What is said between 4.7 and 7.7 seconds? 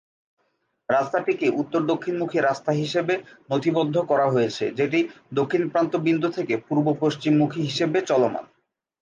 যেটি দক্ষিণ প্রান্ত বিন্দু থেকে পূর্ব-পশ্চিম মুখী